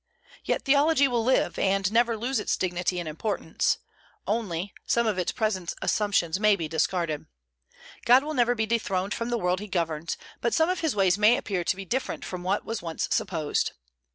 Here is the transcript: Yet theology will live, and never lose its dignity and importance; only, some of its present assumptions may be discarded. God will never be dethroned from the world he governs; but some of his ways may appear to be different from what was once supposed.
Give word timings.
Yet 0.43 0.63
theology 0.65 1.07
will 1.07 1.23
live, 1.23 1.59
and 1.59 1.91
never 1.91 2.17
lose 2.17 2.39
its 2.39 2.57
dignity 2.57 2.99
and 2.99 3.07
importance; 3.07 3.77
only, 4.25 4.73
some 4.87 5.05
of 5.05 5.19
its 5.19 5.31
present 5.31 5.75
assumptions 5.79 6.39
may 6.39 6.55
be 6.55 6.67
discarded. 6.67 7.27
God 8.05 8.23
will 8.23 8.33
never 8.33 8.55
be 8.55 8.65
dethroned 8.65 9.13
from 9.13 9.29
the 9.29 9.37
world 9.37 9.59
he 9.59 9.67
governs; 9.67 10.17
but 10.41 10.55
some 10.55 10.69
of 10.69 10.79
his 10.79 10.95
ways 10.95 11.19
may 11.19 11.37
appear 11.37 11.63
to 11.63 11.75
be 11.75 11.85
different 11.85 12.25
from 12.25 12.41
what 12.41 12.65
was 12.65 12.81
once 12.81 13.09
supposed. 13.11 13.73